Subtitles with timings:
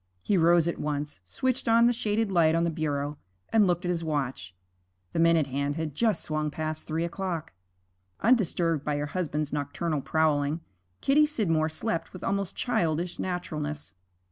[0.23, 3.19] He rose at once, switched on the shaded light on the bureau,
[3.49, 4.55] and looked at his watch:
[5.13, 7.53] the minute hand had just swung past three o'clock.
[8.19, 10.61] Undisturbed by her husband's nocturnal prowling,
[11.01, 13.93] Kitty Scidmore slept with almost childish naturalness.